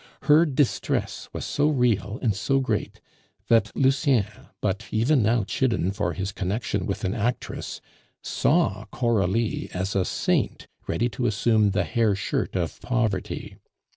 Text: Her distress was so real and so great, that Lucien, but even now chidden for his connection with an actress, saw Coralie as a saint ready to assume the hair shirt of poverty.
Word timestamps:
Her 0.23 0.47
distress 0.47 1.29
was 1.31 1.45
so 1.45 1.67
real 1.67 2.17
and 2.23 2.35
so 2.35 2.59
great, 2.59 2.99
that 3.49 3.69
Lucien, 3.75 4.25
but 4.59 4.87
even 4.89 5.21
now 5.21 5.43
chidden 5.43 5.91
for 5.93 6.13
his 6.13 6.31
connection 6.31 6.87
with 6.87 7.03
an 7.03 7.13
actress, 7.13 7.81
saw 8.23 8.85
Coralie 8.91 9.69
as 9.75 9.95
a 9.95 10.03
saint 10.03 10.65
ready 10.87 11.07
to 11.09 11.27
assume 11.27 11.69
the 11.69 11.83
hair 11.83 12.15
shirt 12.15 12.55
of 12.55 12.81
poverty. 12.81 13.57